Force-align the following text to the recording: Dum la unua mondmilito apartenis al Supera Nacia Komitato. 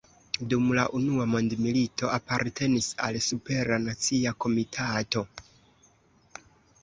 Dum 0.51 0.69
la 0.77 0.83
unua 0.99 1.25
mondmilito 1.33 2.07
apartenis 2.13 2.87
al 3.07 3.19
Supera 3.27 3.77
Nacia 3.83 4.33
Komitato. 4.45 5.23